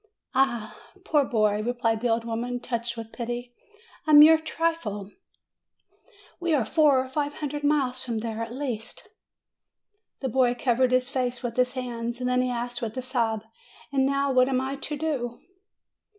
[0.33, 0.71] "Eh,
[1.05, 3.53] poor boy," replied the old woman, touched with pity;
[4.07, 5.11] "a mere trifle!
[6.39, 9.09] We are four or five hundred miles from there, at least."
[10.19, 13.43] The boy covered his face with his hands; then he asked with a sob,
[13.93, 15.39] "And now what am I to do